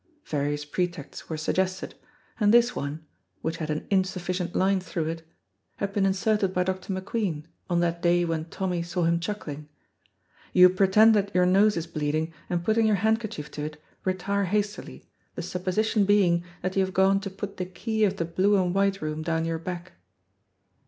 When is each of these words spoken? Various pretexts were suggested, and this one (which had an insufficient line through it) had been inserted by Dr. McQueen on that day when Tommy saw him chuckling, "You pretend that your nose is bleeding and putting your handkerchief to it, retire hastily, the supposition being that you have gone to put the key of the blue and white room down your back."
Various 0.25 0.65
pretexts 0.65 1.29
were 1.29 1.37
suggested, 1.37 1.93
and 2.39 2.51
this 2.51 2.75
one 2.75 3.05
(which 3.43 3.57
had 3.57 3.69
an 3.69 3.85
insufficient 3.91 4.55
line 4.55 4.79
through 4.79 5.05
it) 5.09 5.27
had 5.75 5.93
been 5.93 6.07
inserted 6.07 6.55
by 6.55 6.63
Dr. 6.63 6.91
McQueen 6.91 7.43
on 7.69 7.81
that 7.81 8.01
day 8.01 8.25
when 8.25 8.45
Tommy 8.45 8.81
saw 8.81 9.03
him 9.03 9.19
chuckling, 9.19 9.69
"You 10.53 10.69
pretend 10.69 11.13
that 11.13 11.29
your 11.35 11.45
nose 11.45 11.77
is 11.77 11.85
bleeding 11.85 12.33
and 12.49 12.63
putting 12.63 12.87
your 12.87 12.95
handkerchief 13.05 13.51
to 13.51 13.63
it, 13.63 13.79
retire 14.03 14.45
hastily, 14.45 15.07
the 15.35 15.43
supposition 15.43 16.05
being 16.05 16.43
that 16.63 16.75
you 16.75 16.83
have 16.83 16.95
gone 16.95 17.19
to 17.19 17.29
put 17.29 17.57
the 17.57 17.65
key 17.67 18.03
of 18.03 18.17
the 18.17 18.25
blue 18.25 18.59
and 18.59 18.73
white 18.73 19.03
room 19.03 19.21
down 19.21 19.45
your 19.45 19.59
back." 19.59 19.91